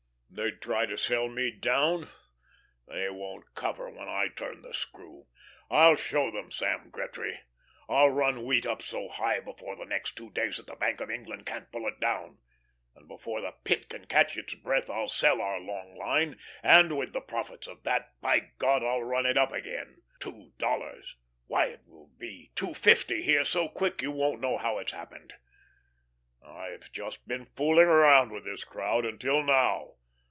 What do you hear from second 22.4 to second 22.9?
two